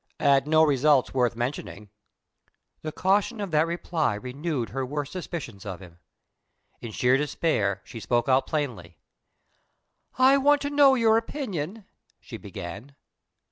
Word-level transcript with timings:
"At 0.19 0.47
no 0.47 0.63
results 0.63 1.13
worth 1.13 1.35
mentioning." 1.35 1.91
The 2.81 2.91
caution 2.91 3.39
of 3.39 3.51
that 3.51 3.67
reply 3.67 4.15
renewed 4.15 4.69
her 4.69 4.83
worst 4.83 5.11
suspicions 5.11 5.63
of 5.63 5.79
him. 5.79 5.99
In 6.79 6.91
sheer 6.91 7.17
despair, 7.17 7.81
she 7.85 7.99
spoke 7.99 8.27
out 8.27 8.47
plainly. 8.47 8.97
"I 10.17 10.37
want 10.37 10.63
to 10.63 10.71
know 10.71 10.95
your 10.95 11.17
opinion" 11.17 11.85
she 12.19 12.37
began. 12.37 12.95